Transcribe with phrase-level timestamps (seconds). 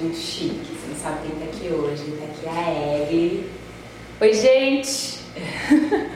[0.00, 0.60] muito chique.
[0.66, 2.04] Você não sabe quem tá aqui hoje.
[2.18, 3.50] Tá aqui a Egli.
[4.20, 5.18] Oi, gente!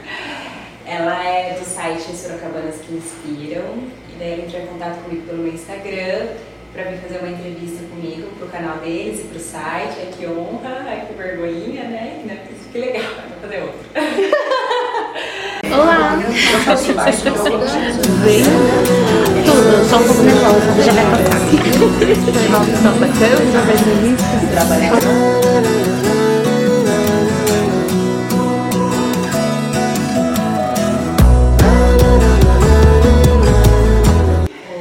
[0.85, 3.83] ela é do site Sorocabanas que Inspiram.
[4.13, 6.27] E daí ela entrou em contato comigo pelo meu Instagram
[6.73, 9.95] para vir fazer uma entrevista comigo pro canal deles e pro site.
[9.99, 12.39] Ai, que honra, ai, que vergonhinha, né?
[12.71, 13.79] Que legal, vou fazer outra.
[15.73, 16.19] Olá!
[18.23, 19.38] Bem?
[19.59, 21.39] Só um pouco nervosa, já vai passar.
[22.39, 24.93] Levar o pessoal pra câmera, pra entrevista, trabalhar.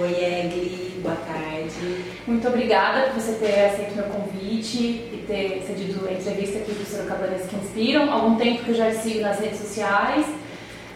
[0.01, 2.05] Oi, Egli, boa tarde.
[2.29, 6.87] Muito obrigada por você ter aceito meu convite e ter cedido a entrevista aqui do
[6.89, 8.09] Sorocabanas que Inspiram.
[8.11, 10.25] Há algum tempo que eu já te sigo nas redes sociais.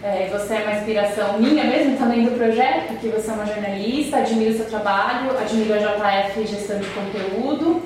[0.02, 4.16] É, você é uma inspiração minha mesmo, também do projeto, porque você é uma jornalista,
[4.16, 7.80] admiro o seu trabalho, admiro a JF Gestão de Conteúdo.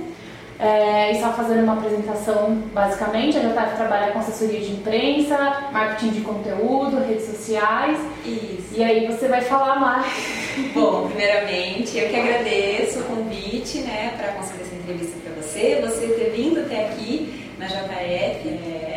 [0.58, 5.36] É, e só fazendo uma apresentação, basicamente, a JF trabalha com assessoria de imprensa,
[5.70, 7.98] marketing de conteúdo, redes sociais.
[8.24, 8.74] Isso.
[8.74, 10.06] E aí você vai falar mais.
[10.72, 16.06] Bom, primeiramente, eu que agradeço o convite, né, para conceder essa entrevista para você, você
[16.06, 18.48] ter vindo até aqui na JF.
[18.48, 18.95] É,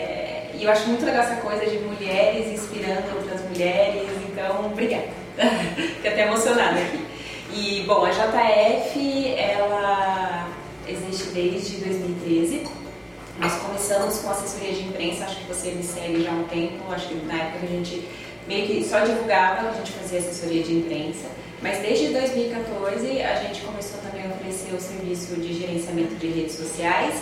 [0.59, 5.07] e eu acho muito legal essa coisa de mulheres inspirando outras mulheres, então, obrigada.
[5.95, 7.05] Fiquei até emocionada aqui.
[7.53, 10.49] E, bom, a JF, ela
[10.85, 12.67] existe desde 2013.
[13.39, 16.83] Nós começamos com assessoria de imprensa, acho que você me segue já há um tempo,
[16.91, 18.05] acho que na época a gente
[18.45, 21.27] meio que só divulgava, a gente fazia assessoria de imprensa.
[21.61, 26.55] Mas desde 2014 a gente começou também a oferecer o serviço de gerenciamento de redes
[26.55, 27.21] sociais,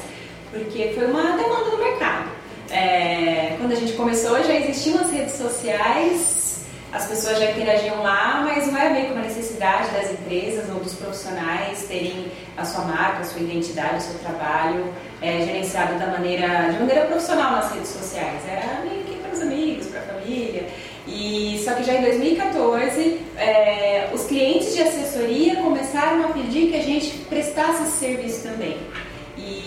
[0.50, 2.37] porque foi uma demanda do mercado.
[2.70, 8.42] É, quando a gente começou já existiam as redes sociais, as pessoas já interagiam lá,
[8.46, 12.86] mas não era meio que uma necessidade das empresas ou dos profissionais terem a sua
[12.86, 17.72] marca, a sua identidade, o seu trabalho é, gerenciado da maneira, de maneira profissional nas
[17.72, 18.42] redes sociais.
[18.48, 20.68] Era meio que para os amigos, para a família.
[21.08, 26.76] E só que já em 2014, é, os clientes de assessoria começaram a pedir que
[26.76, 28.78] a gente prestasse esse serviço também.
[29.38, 29.67] E,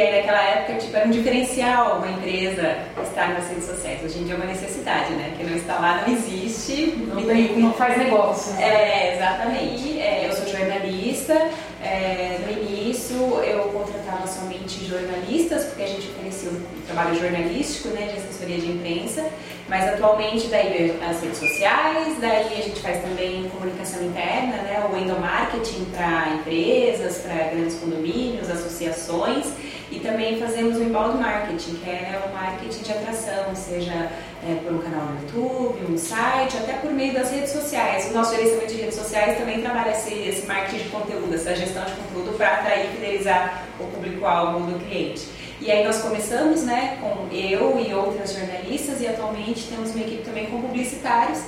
[0.00, 4.02] e aí naquela época tipo, era um diferencial uma empresa estar nas redes sociais.
[4.02, 5.34] Hoje em dia é uma necessidade, né?
[5.36, 6.96] Quem não está lá não existe.
[7.06, 8.58] Não, tem, não faz negócio.
[8.58, 10.00] É, exatamente.
[10.00, 11.34] É, eu sou jornalista.
[11.82, 18.06] É, no início eu contratava somente jornalistas, porque a gente oferecia um trabalho jornalístico, né,
[18.12, 19.26] de assessoria de imprensa.
[19.68, 24.96] Mas atualmente daí as redes sociais, daí a gente faz também comunicação interna, né, o
[24.96, 29.46] endomarketing para empresas, para grandes condomínios, associações.
[29.90, 34.74] E também fazemos o inbound marketing, que é o marketing de atração, seja é, por
[34.74, 38.08] um canal no YouTube, um site, até por meio das redes sociais.
[38.10, 41.84] O nosso gerenciamento de redes sociais também trabalha esse, esse marketing de conteúdo, essa gestão
[41.84, 45.26] de conteúdo para atrair e fidelizar o público-alvo do cliente.
[45.60, 50.22] E aí nós começamos né, com eu e outras jornalistas e atualmente temos uma equipe
[50.22, 51.40] também com publicitários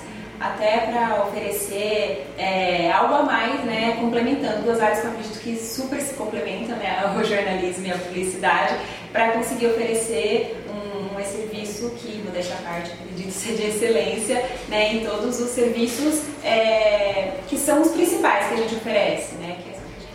[0.42, 5.56] até para oferecer é, algo a mais, né, complementando duas áreas que eu acredito que
[5.56, 8.74] super se complementam, né, o jornalismo e a publicidade,
[9.12, 14.44] para conseguir oferecer um, um serviço que, vou deixar a parte, acredito ser de excelência,
[14.68, 19.56] né, em todos os serviços é, que são os principais que a gente oferece, né,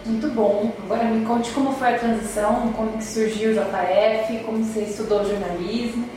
[0.07, 0.71] é muito bom.
[0.83, 5.25] Agora me conte como foi a transição, como que surgiu o JF, como você estudou
[5.25, 6.07] jornalismo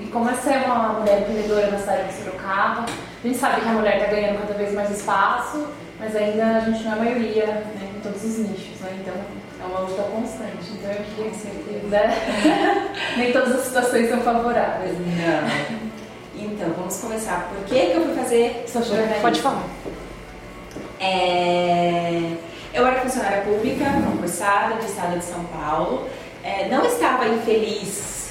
[0.00, 2.86] e como é ser uma mulher empreendedora na cidade de Sorocaba.
[3.22, 5.68] A gente sabe que a mulher está ganhando cada vez mais espaço,
[6.00, 8.98] mas ainda a gente não é a maioria né, em todos os nichos, né?
[9.00, 9.14] Então
[9.60, 10.72] é uma luta constante.
[10.72, 11.48] Então eu queria que você,
[11.88, 12.90] né?
[13.16, 14.92] Nem todas as situações são favoráveis.
[14.98, 15.82] Não.
[16.44, 17.48] Então, vamos começar.
[17.54, 19.20] Por que, que eu fui fazer jornalismo?
[19.22, 19.64] Pode falar.
[20.98, 22.32] É...
[22.74, 26.08] Eu era funcionária pública, concursada do estado de São Paulo.
[26.42, 28.21] É, não estava infeliz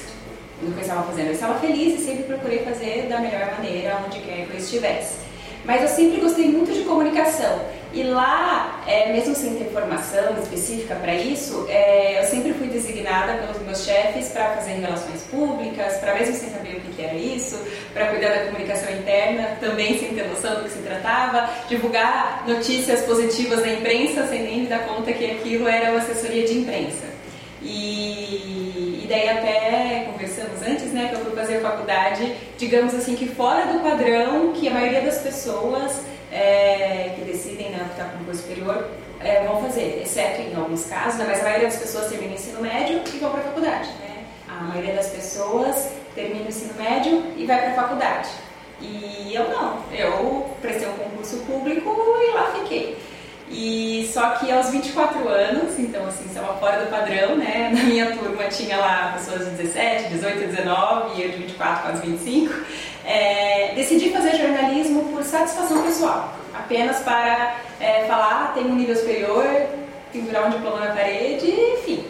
[0.62, 1.26] no que eu estava fazendo.
[1.26, 5.22] Eu estava feliz e sempre procurei fazer da melhor maneira, onde quer que eu estivesse.
[5.64, 7.60] Mas eu sempre gostei muito de comunicação.
[7.94, 13.34] E lá, é, mesmo sem ter formação específica para isso, é, eu sempre fui designada
[13.34, 17.14] pelos meus chefes para fazer relações públicas, para mesmo sem saber o que, que era
[17.14, 17.60] isso,
[17.92, 23.02] para cuidar da comunicação interna, também sem ter noção do que se tratava, divulgar notícias
[23.02, 27.12] positivas na imprensa sem nem me dar conta que aquilo era uma assessoria de imprensa.
[27.60, 30.01] E, e daí até
[30.62, 34.72] antes, né, que eu fui fazer faculdade, digamos assim, que fora do padrão que a
[34.72, 36.00] maioria das pessoas
[36.30, 38.88] é, que decidem né, optar por um curso superior
[39.20, 42.34] é, vão fazer, exceto em alguns casos, né, mas a maioria das pessoas termina o
[42.34, 43.88] ensino médio e vão para a faculdade.
[44.00, 44.24] Né?
[44.48, 48.28] A maioria das pessoas termina o ensino médio e vai para a faculdade.
[48.80, 52.98] E eu não, eu prestei um concurso público e lá fiquei.
[53.52, 57.70] E só que aos 24 anos, então assim, estava fora do padrão, né?
[57.72, 62.06] Na minha turma tinha lá pessoas de 17, 18, 19 e eu de 24, quase
[62.06, 62.54] 25.
[63.04, 68.96] É, decidi fazer jornalismo por satisfação pessoal, apenas para é, falar, ah, tem um nível
[68.96, 69.44] superior,
[70.10, 72.06] pendurar um diploma na parede, enfim.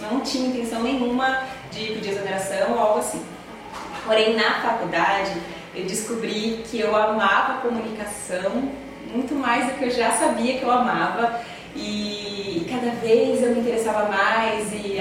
[0.00, 3.22] Não tinha intenção nenhuma de pedir exoneração ou algo assim.
[4.04, 5.30] Porém, na faculdade,
[5.74, 8.70] eu descobri que eu amava comunicação
[9.12, 11.40] muito mais do que eu já sabia que eu amava
[11.74, 14.98] e cada vez eu me interessava mais e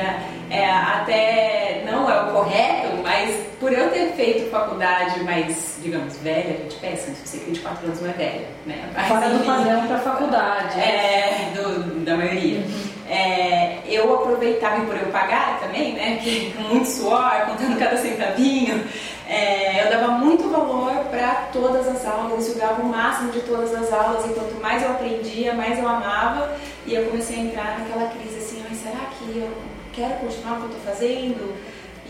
[0.50, 6.56] é, até não é o correto, mas por eu ter feito faculdade mais, digamos, velha,
[6.60, 8.90] a gente pensa, se você tem 24 anos não é velha, né?
[8.96, 10.80] Mas, Fora do padrão para faculdade.
[10.80, 12.60] É, do, da maioria.
[12.60, 12.90] Uhum.
[13.10, 16.20] É, eu aproveitava, e por eu pagar também, né,
[16.56, 18.84] com muito suor, contando cada centavinho,
[19.30, 23.76] é, eu dava muito valor para todas as aulas, eu jogava o máximo de todas
[23.76, 27.80] as aulas, e quanto mais eu aprendia, mais eu amava, e eu comecei a entrar
[27.80, 29.52] naquela crise assim, será que eu
[29.94, 31.56] quero continuar o que eu estou fazendo?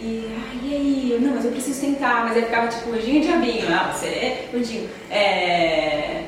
[0.01, 1.17] E, ah, e aí?
[1.19, 4.49] Não, mas eu preciso tentar, mas aí ficava tipo, anjinho de abinho, ah, você é
[4.55, 6.23] anjinho, é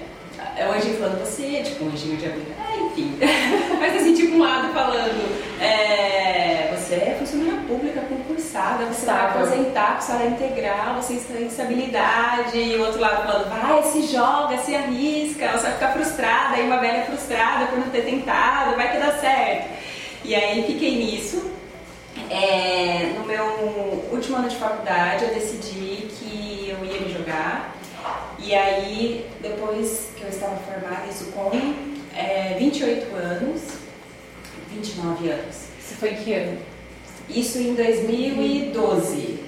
[0.57, 2.55] é o anjinho falando, você é tipo um anjinho de abelha.
[2.59, 3.17] Ah, enfim.
[3.79, 9.95] Mas assim, tipo um lado falando, é, você é funcionária pública concursada, você vai aposentar
[9.95, 14.75] com salário integral, você tem estabilidade, e o outro lado falando, vai, se joga, se
[14.75, 18.99] arrisca, você vai ficar frustrada, aí uma velha frustrada por não ter tentado, vai que
[18.99, 19.69] dá certo.
[20.23, 21.49] E aí fiquei nisso.
[22.29, 23.45] É, no meu
[24.11, 27.73] último ano de faculdade eu decidi que eu ia me jogar
[28.43, 31.51] e aí, depois que eu estava formada, isso com
[32.15, 33.61] é, 28 anos,
[34.69, 35.55] 29 anos.
[35.79, 36.57] Isso foi em que ano?
[37.29, 39.39] Isso em 2012.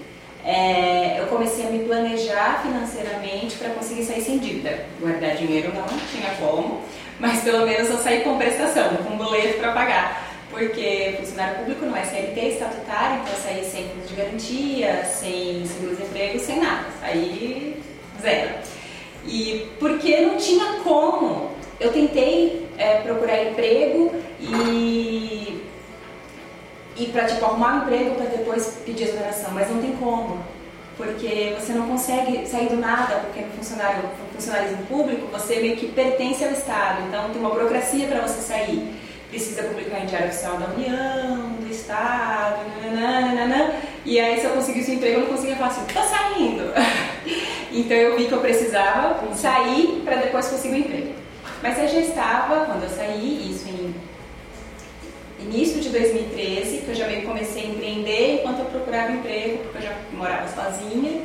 [0.46, 4.86] É, eu comecei a me planejar financeiramente para conseguir sair sem dívida.
[5.00, 6.82] Guardar dinheiro não tinha como,
[7.20, 10.34] mas pelo menos eu saí com prestação, com boleto para pagar.
[10.50, 15.66] Porque funcionário público não é CLT estatutário, então eu saí sem fundo de garantia, sem
[15.66, 16.86] seguro-desemprego, sem nada.
[17.00, 17.82] Saí
[18.22, 18.52] zero.
[19.26, 21.53] E porque não tinha como.
[21.84, 25.62] Eu tentei é, procurar emprego e,
[26.96, 30.42] e para tipo, arrumar um emprego para depois pedir exoneração, mas não tem como.
[30.96, 35.76] Porque você não consegue sair do nada, porque no funcionário, no funcionalismo público você meio
[35.76, 38.96] que pertence ao Estado, então tem uma burocracia para você sair.
[39.30, 42.62] Precisa publicar em Diário Oficial da União, do Estado,
[42.94, 43.74] nananana,
[44.06, 46.64] e aí se eu conseguisse um emprego eu não conseguia falar assim, tô saindo.
[47.76, 51.23] Então eu vi que eu precisava sair para depois conseguir um emprego.
[51.64, 53.96] Mas eu já estava, quando eu saí, isso em
[55.40, 59.78] início de 2013, que eu já meio comecei a empreender enquanto eu procurava emprego, porque
[59.78, 61.22] eu já morava sozinha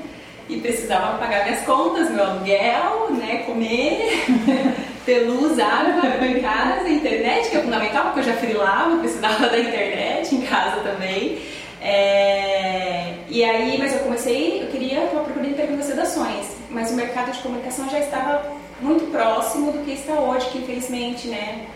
[0.49, 4.26] e precisava pagar minhas contas, meu aluguel, né, comer,
[5.05, 9.58] ter luz, água em casa, internet, que é fundamental, porque eu já frilava, precisava da
[9.58, 11.41] internet em casa também.
[11.82, 16.94] É, e aí, mas eu comecei, eu queria, estava procurando emprego em sedações, mas o
[16.94, 21.67] mercado de comunicação já estava muito próximo do que está hoje, que infelizmente, né,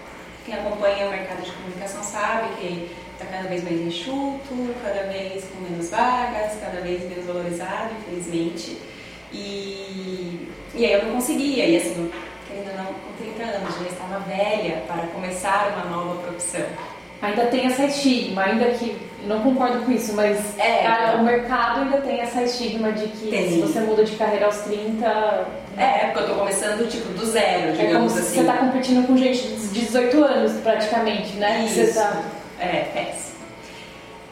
[0.44, 5.44] quem acompanha o mercado de comunicação sabe que está cada vez mais enxuto, cada vez
[5.44, 8.78] com menos vagas, cada vez menos valorizado, infelizmente.
[9.32, 12.10] E, e aí eu não conseguia, e assim,
[12.48, 16.66] querendo não, com 30 anos, já estava velha para começar uma nova profissão
[17.22, 18.96] ainda tem essa estigma, ainda que
[19.26, 23.28] não concordo com isso, mas é, a, o mercado ainda tem essa estigma de que
[23.28, 23.50] tem.
[23.50, 25.06] se você muda de carreira aos 30.
[25.76, 28.40] É, porque eu tô começando tipo do zero, digamos é como assim.
[28.40, 31.64] Você tá competindo com gente de 18 anos praticamente, né?
[31.64, 31.74] Isso.
[31.74, 32.22] Você tá...
[32.58, 33.32] É, péssimo.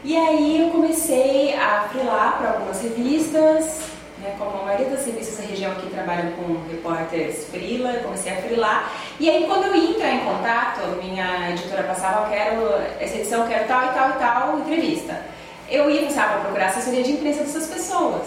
[0.03, 3.90] E aí eu comecei a frilar para algumas revistas,
[4.21, 8.37] né, como a maioria das revistas da região que trabalham com repórteres frila, comecei a
[8.37, 8.93] frilar.
[9.19, 12.63] E aí quando eu ia entrar em contato, minha editora passava, eu quero,
[13.01, 15.21] essa edição eu quero tal e tal e tal entrevista.
[15.69, 18.27] Eu ia começar a procurar assessoria de imprensa dessas pessoas.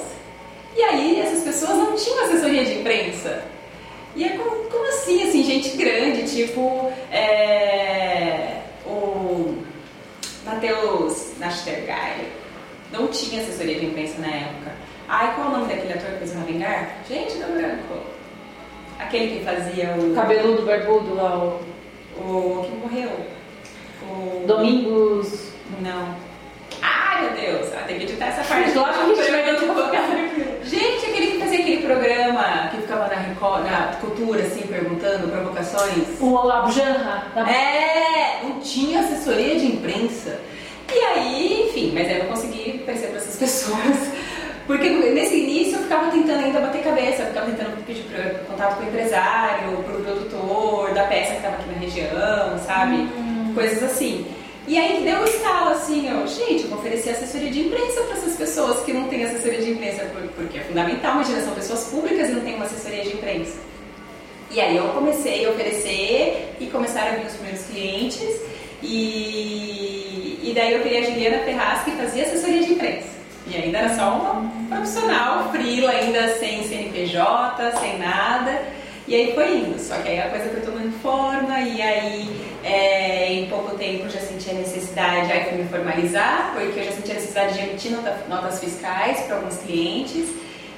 [0.76, 3.44] E aí essas pessoas não tinham assessoria de imprensa.
[4.16, 9.58] E é como, como assim, assim, gente grande, tipo é, o
[10.46, 12.28] Matheus Nastergaile,
[12.92, 14.83] não tinha assessoria de imprensa na época.
[15.08, 16.98] Ai, qual é o nome daquele ator que fez o Ravengar?
[17.08, 18.04] Gente, do branco.
[19.00, 20.16] Aquele que fazia o.
[20.16, 21.74] Cabeludo, barbudo lá, o.
[22.16, 23.10] O que morreu?
[24.04, 24.46] O.
[24.48, 25.52] Domingos.
[25.82, 26.16] Não.
[26.82, 27.74] Ai, meu Deus!
[27.74, 28.78] Ah, tem que editar essa parte.
[28.78, 29.44] Acho que a gente vai
[30.64, 36.20] Gente, aquele que fazia aquele programa que ficava na, Record, na cultura, assim, perguntando provocações.
[36.20, 37.26] O Abjanra.
[37.36, 40.40] É, não tinha assessoria de imprensa.
[40.92, 44.13] E aí, enfim, mas aí eu consegui perceber essas pessoas
[44.66, 48.04] Porque nesse início eu ficava tentando ainda bater cabeça, eu ficava tentando pedir
[48.48, 52.96] contato com o empresário, pro produtor da peça que estava aqui na região, sabe?
[52.96, 53.52] Hum.
[53.54, 54.26] Coisas assim.
[54.66, 58.02] E aí que deu um estalo assim, eu, gente, eu vou oferecer assessoria de imprensa
[58.04, 61.84] para essas pessoas que não têm assessoria de imprensa, porque é fundamental, imagina, são pessoas
[61.86, 63.58] públicas e não têm uma assessoria de imprensa.
[64.50, 68.40] E aí eu comecei a oferecer e começaram a vir os primeiros clientes
[68.82, 73.23] e, e daí eu queria a Juliana Ferraz que fazia assessoria de imprensa.
[73.48, 78.62] E ainda era só uma profissional, frila, ainda sem CNPJ, sem nada.
[79.06, 82.30] E aí foi indo, só que aí a coisa foi tomando forma e aí
[82.64, 86.92] é, em pouco tempo já senti a necessidade, aí fui me formalizar, porque eu já
[86.94, 90.30] senti a necessidade de emitir nota, notas fiscais para alguns clientes.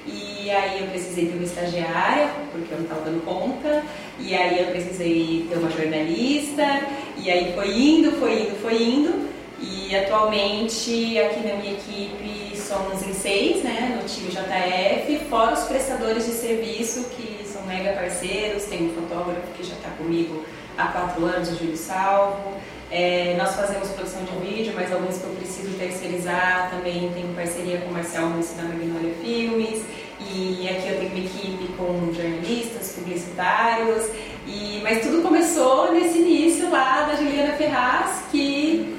[0.07, 3.83] E aí eu precisei ter uma estagiária, porque eu não estava dando conta.
[4.19, 6.81] E aí eu precisei ter uma jornalista.
[7.17, 9.29] E aí foi indo, foi indo, foi indo.
[9.59, 15.63] E atualmente aqui na minha equipe somos em seis, né, no time JF, fora os
[15.65, 18.63] prestadores de serviço que são mega parceiros.
[18.65, 20.43] Tem um fotógrafo que já está comigo
[20.77, 22.53] há quatro anos, o Júlio Salvo.
[22.91, 27.79] É, nós fazemos produção de vídeo, mas alguns que eu preciso terceirizar também tenho parceria
[27.79, 29.83] com o Marcel Mussi da Magnolia Filmes.
[30.19, 34.09] E aqui eu tenho uma equipe com jornalistas, publicitários.
[34.47, 38.44] E, mas tudo começou nesse início lá da Juliana Ferraz, que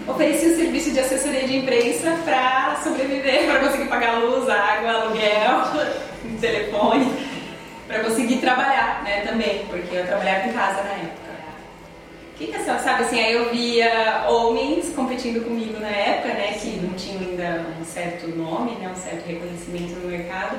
[0.06, 5.60] oferecia o serviço de assessoria de imprensa para sobreviver, para conseguir pagar luz, água, aluguel,
[6.40, 7.12] telefone,
[7.86, 11.26] para conseguir trabalhar né, também, porque eu trabalhava em casa na época.
[12.36, 16.52] Que, que é essa, sabe assim, aí eu via homens competindo comigo na época, né,
[16.60, 20.58] que não tinham ainda um certo nome, né, um certo reconhecimento no mercado,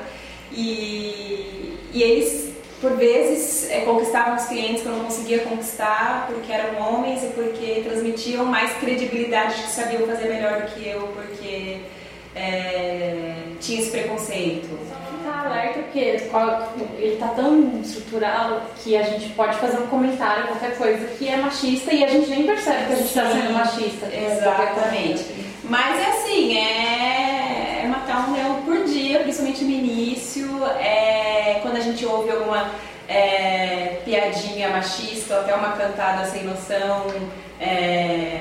[0.50, 2.47] e, e eles,
[2.80, 7.26] por vezes, é, conquistavam os clientes que eu não conseguia conquistar porque eram homens e
[7.28, 11.80] porque transmitiam mais credibilidade de que sabiam fazer melhor do que eu, porque
[12.34, 14.68] é, tinha esse preconceito
[15.28, 20.76] ficar alerta porque ele está tão estruturado que a gente pode fazer um comentário, qualquer
[20.76, 24.06] coisa que é machista e a gente nem percebe que a gente está sendo machista.
[24.06, 25.24] Exatamente.
[25.64, 29.97] Mas é assim, é, é matar um leão por dia, principalmente no início,
[30.66, 32.70] é, quando a gente ouve alguma
[33.08, 37.06] é, piadinha machista ou até uma cantada sem noção.
[37.60, 38.40] É,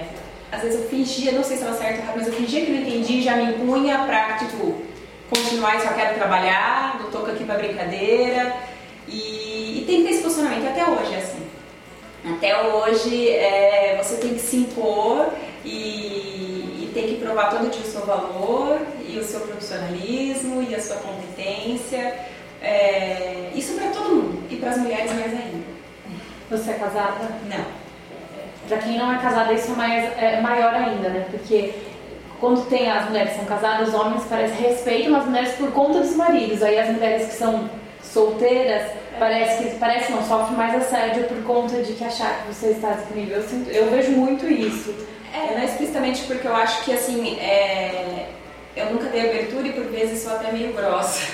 [0.52, 3.20] às vezes eu fingia, não sei se estava certo mas eu fingia que não entendi
[3.20, 4.82] e já me impunha pra, tipo,
[5.30, 8.56] continuar e só quero trabalhar, não tô aqui pra brincadeira.
[9.08, 11.48] E, e tem que ter esse posicionamento, até hoje assim.
[12.26, 15.28] Até hoje é, você tem que se impor
[15.64, 16.27] e
[16.98, 20.96] tem que provar todo dia o seu valor e o seu profissionalismo e a sua
[20.98, 22.16] competência.
[22.60, 25.78] É, isso para todo mundo e para as mulheres mais ainda.
[26.50, 27.30] Você é casada?
[27.46, 27.66] Não.
[28.68, 31.28] Para quem não é casada, isso é, mais, é maior ainda, né?
[31.30, 31.74] Porque
[32.40, 36.00] quando tem as mulheres que são casadas, os homens parece respeitam as mulheres por conta
[36.00, 36.64] dos maridos.
[36.64, 37.70] Aí as mulheres que são
[38.02, 42.68] solteiras parece que parece não sofre mais assédio por conta de que achar que você
[42.70, 43.38] está disponível.
[43.38, 44.94] Eu, sinto, eu vejo muito isso.
[45.38, 48.28] É, não é explicitamente porque eu acho que assim é,
[48.76, 51.28] eu nunca dei abertura e por vezes sou até meio grossa.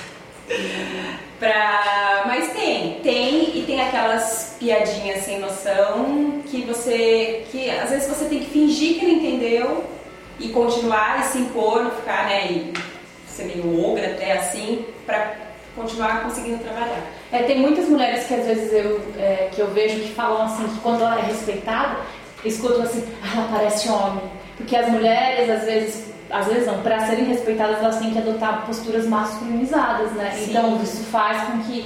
[1.40, 2.24] pra...
[2.26, 7.46] Mas tem, tem e tem aquelas piadinhas sem noção que você.
[7.52, 9.86] que às vezes você tem que fingir que não entendeu
[10.40, 12.74] e continuar e se impor, ficar, né, e
[13.28, 15.36] ser meio ogra até assim, para
[15.76, 17.02] continuar conseguindo trabalhar.
[17.32, 20.68] É, tem muitas mulheres que às vezes eu, é, que eu vejo que falam assim,
[20.68, 21.98] que quando ela é respeitada,
[22.46, 24.24] escutam assim, ah, ela parece homem.
[24.58, 28.66] Porque as mulheres, às vezes, às vezes não, para serem respeitadas, elas têm que adotar
[28.66, 30.32] posturas masculinizadas, né?
[30.36, 30.50] Sim.
[30.50, 31.86] Então isso faz com que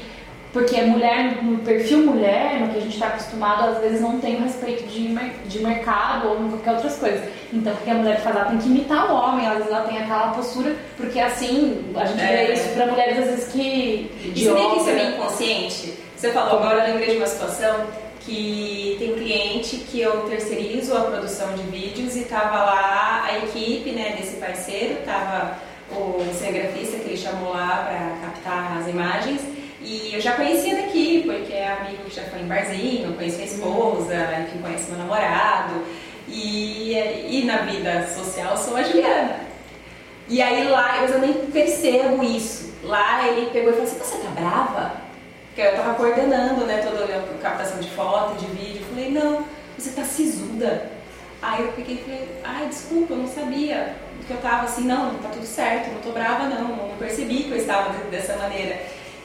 [0.58, 4.38] porque mulher, no perfil mulher, no que a gente está acostumado, às vezes não tem
[4.38, 5.14] o respeito de,
[5.48, 7.30] de mercado ou qualquer outras coisas.
[7.54, 8.36] Então, o que a mulher faz?
[8.36, 12.06] Ela tem que imitar o homem, às vezes ela tem aquela postura, porque assim, a
[12.06, 12.48] gente é.
[12.48, 14.12] vê isso para mulheres às vezes que.
[14.36, 15.94] Isso nem que isso é meio inconsciente.
[16.16, 17.86] Você falou, agora eu lembrei de uma situação
[18.28, 23.92] que tem cliente que eu terceirizo a produção de vídeos e tava lá a equipe
[23.92, 25.58] né, desse parceiro, tava
[25.90, 29.42] o cinegrafista que ele chamou lá para captar as imagens
[29.82, 33.46] e eu já conhecia daqui, porque é amigo que já foi em barzinho, conheço a
[33.46, 35.82] esposa, enfim, conhece meu namorado.
[36.28, 36.94] E,
[37.30, 39.40] e na vida social sou a Juliana.
[40.28, 42.74] E aí lá, eu nem percebo isso.
[42.84, 45.07] Lá ele pegou e falou assim, você tá brava?
[45.58, 48.86] Porque eu tava coordenando, né, toda a captação de foto, de vídeo.
[48.92, 49.44] Falei, não,
[49.76, 50.88] você tá sisuda.
[51.42, 53.96] Aí eu peguei e falei, ai, desculpa, eu não sabia.
[54.28, 57.50] Que eu tava assim, não, tá tudo certo, não tô brava não, não percebi que
[57.50, 58.78] eu estava dessa maneira.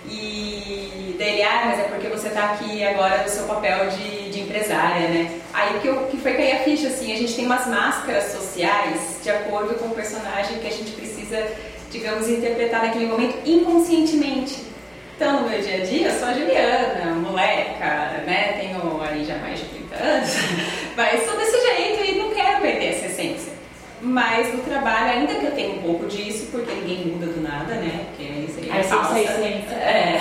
[0.08, 4.40] E daí ah, mas é porque você está aqui agora no seu papel de, de
[4.40, 5.38] empresária, né?
[5.52, 9.18] Aí que, eu, que foi cair a ficha, assim, a gente tem umas máscaras sociais
[9.22, 11.46] de acordo com o personagem que a gente precisa
[11.90, 14.71] digamos, interpretar naquele momento inconscientemente.
[15.16, 18.58] Então, no meu dia a dia, eu sou a Juliana, moleca, né?
[18.60, 20.30] Tenho aí já mais de 30 anos,
[20.96, 23.52] mas sou desse jeito e não quero perder essa essência.
[24.00, 27.74] Mas no trabalho, ainda que eu tenha um pouco disso, porque ninguém muda do nada,
[27.76, 28.06] né?
[28.08, 29.20] Porque aí seria Aí falsa.
[29.20, 29.74] essência.
[29.76, 30.20] É.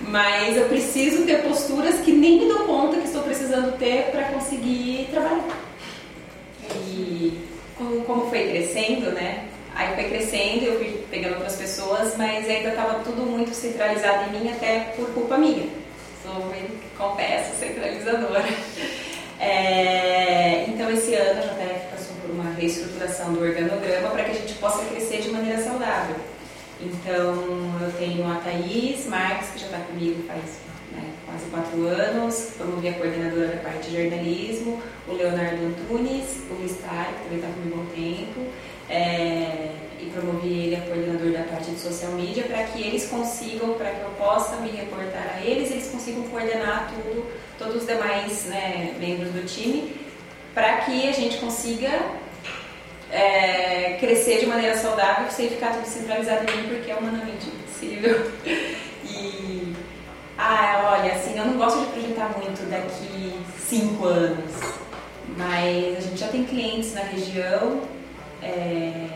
[0.00, 4.24] Mas eu preciso ter posturas que nem me dou conta que estou precisando ter para
[4.28, 5.44] conseguir trabalhar.
[6.86, 7.38] E
[8.06, 9.49] como foi crescendo, né?
[9.80, 14.38] Aí foi crescendo, eu fui pegando outras pessoas, mas ainda estava tudo muito centralizado em
[14.38, 15.66] mim, até por culpa minha.
[16.22, 16.52] Sou,
[16.98, 18.44] confesso, centralizadora.
[19.42, 24.34] É, então, esse ano a JF passou por uma reestruturação do organograma para que a
[24.34, 26.16] gente possa crescer de maneira saudável.
[26.78, 30.42] Então, eu tenho a Thaís Marques, que já está comigo faz
[31.30, 36.76] quase quatro anos, promovi a coordenadora da parte de jornalismo, o Leonardo Antunes, o Luiz
[36.78, 38.40] Tari, que também está comigo há um tempo,
[38.88, 39.70] é,
[40.00, 43.90] e promovi ele a coordenador da parte de social media para que eles consigam, para
[43.90, 47.26] que eu possa me reportar a eles, eles consigam coordenar tudo,
[47.58, 49.94] todos os demais né, membros do time,
[50.52, 51.90] para que a gente consiga
[53.12, 58.30] é, crescer de maneira saudável sem ficar tudo centralizado em mim, porque é humanamente impossível.
[60.42, 64.50] Ah, olha, assim, eu não gosto de projetar muito daqui cinco anos,
[65.36, 67.82] mas a gente já tem clientes na região,
[68.42, 69.08] é,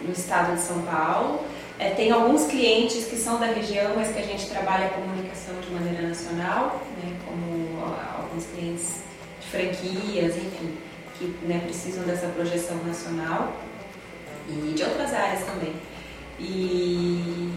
[0.00, 1.44] no estado de São Paulo.
[1.78, 5.54] É, tem alguns clientes que são da região, mas que a gente trabalha a comunicação
[5.60, 7.84] de maneira nacional, né, como
[8.18, 9.02] alguns clientes
[9.38, 10.78] de franquias, enfim
[11.18, 13.52] que né, precisam dessa projeção nacional
[14.48, 15.74] e de outras áreas também.
[16.40, 17.52] E,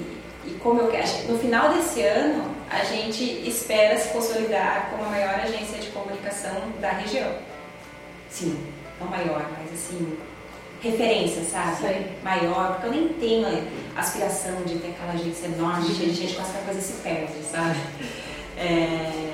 [0.48, 5.10] e como eu quero, no final desse ano, a gente espera se consolidar como a
[5.10, 7.32] maior agência de comunicação da região.
[8.30, 8.58] Sim,
[9.00, 10.18] não maior, mas assim,
[10.82, 11.78] referência, sabe?
[11.78, 12.08] Sei.
[12.24, 13.48] Maior, porque eu nem tenho
[13.96, 17.34] a aspiração de ter aquela agência enorme, cheia de gente com essa coisa se perde,
[17.50, 17.80] sabe?
[18.58, 19.25] É,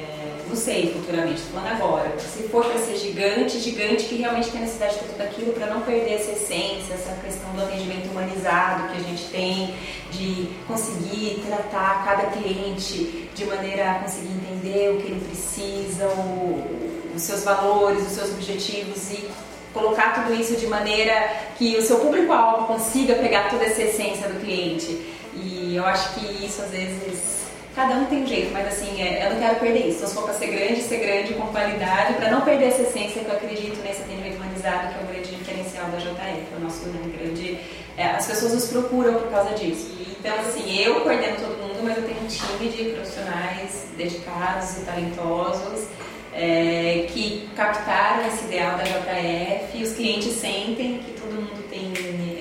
[0.51, 2.19] não sei futuramente, estou falando agora.
[2.19, 5.67] Se for para ser gigante, gigante que realmente tem necessidade de ter tudo aquilo para
[5.67, 9.73] não perder essa essência, essa questão do atendimento humanizado que a gente tem,
[10.11, 17.11] de conseguir tratar cada cliente de maneira a conseguir entender o que ele precisa, o,
[17.15, 19.29] os seus valores, os seus objetivos e
[19.73, 21.13] colocar tudo isso de maneira
[21.57, 24.99] que o seu público-alvo consiga pegar toda essa essência do cliente.
[25.33, 27.40] E eu acho que isso às vezes
[27.75, 29.97] cada um tem um jeito, mas assim, é, eu não quero perder isso.
[29.97, 33.23] Então, se for para ser grande, ser grande com qualidade, para não perder essa essência
[33.23, 36.59] que eu acredito nesse atendimento humanizado, que é o grande diferencial da JF, é o
[36.59, 37.59] nosso grande.
[37.97, 39.91] É, as pessoas nos procuram por causa disso.
[40.19, 44.81] Então, assim, eu coordeno todo mundo, mas eu tenho um time de profissionais dedicados e
[44.81, 45.87] talentosos.
[46.33, 51.91] É, que captaram esse ideal da JF os clientes sentem que todo mundo tem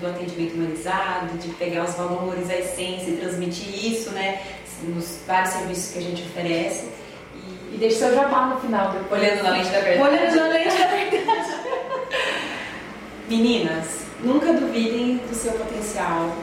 [0.00, 4.40] do atendimento humanizado, de pegar os valores, a essência e transmitir isso, né,
[4.82, 6.88] nos vários serviços que a gente oferece.
[7.72, 8.92] E deixa seu jabá no final.
[8.92, 9.22] Depois.
[9.22, 10.10] Olhando na lente da verdade.
[10.10, 11.50] Olhando na lente da verdade.
[13.28, 13.86] Meninas,
[14.24, 16.34] nunca duvidem do seu potencial,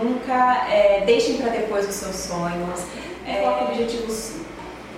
[0.00, 2.84] nunca é, deixem para depois os seus sonhos,
[3.26, 4.36] é, objetivos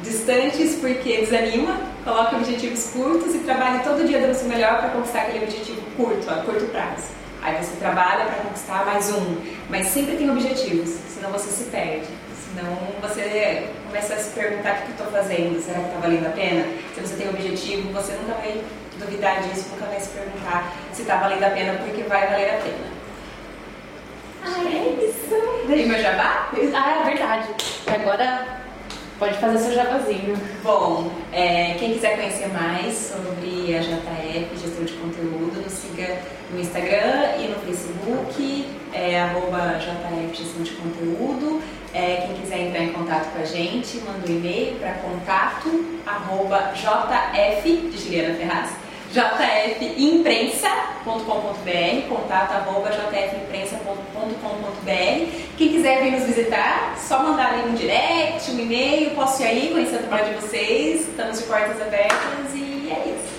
[0.02, 4.90] distantes porque desanima, coloque objetivos curtos e trabalhe todo dia dando o seu melhor para
[4.90, 7.18] conquistar aquele objetivo curto, a curto prazo.
[7.42, 9.37] Aí você trabalha para conquistar mais um,
[9.68, 12.07] mas sempre tem objetivos, senão você se perde.
[12.48, 16.27] Senão você começa a se perguntar o que eu estou fazendo, será que está valendo
[16.27, 16.66] a pena?
[16.94, 18.62] Se você tem objetivo, você nunca vai
[18.98, 22.59] duvidar disso, nunca vai se perguntar se está valendo a pena, porque vai valer a
[22.59, 22.98] pena.
[24.44, 25.72] Ah, é isso.
[25.72, 26.51] E meu jabá?
[26.74, 27.48] Ah, é verdade.
[27.87, 28.59] Agora
[29.18, 30.37] Pode fazer seu jabazinho.
[30.62, 35.47] Bom, é, quem quiser conhecer mais sobre a JF, gestão de conteúdo,
[36.50, 41.62] no Instagram e no Facebook, é, arroba de Conteúdo.
[41.94, 46.72] É, quem quiser entrar em contato com a gente, manda um e-mail para contato arroba
[46.74, 55.48] JF de Juliana Ferraz jfimprensa.com.br, contato arroba jfimprensa.com.br.
[55.56, 59.70] Quem quiser vir nos visitar, só mandar ali um direct, um e-mail, posso ir aí
[59.72, 63.38] conhecer o trabalho de vocês, estamos de portas abertas e é isso.